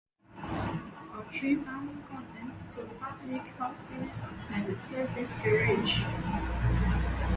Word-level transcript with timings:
Ottringham 1.15 2.03
contains 2.09 2.65
two 2.73 2.89
public 2.99 3.43
houses 3.59 4.31
and 4.51 4.67
a 4.67 4.75
service 4.75 5.35
garage. 5.43 6.01